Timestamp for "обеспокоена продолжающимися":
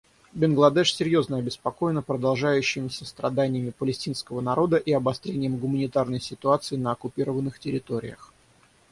1.37-3.05